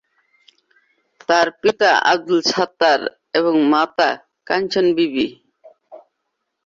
তার 1.29 1.47
পিতা 1.61 1.91
আব্দুল 2.11 2.41
সত্তার 2.51 2.99
এবং 3.33 3.53
মাতা 3.71 4.09
কাঞ্চন 4.47 4.85
বিবি। 4.97 5.27